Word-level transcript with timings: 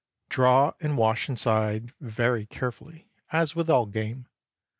Draw 0.29 0.73
and 0.79 0.97
wash 0.97 1.27
the 1.27 1.33
inside 1.33 1.93
very 1.99 2.47
carefully, 2.47 3.11
as 3.31 3.55
with 3.55 3.69
all 3.69 3.85
game. 3.85 4.27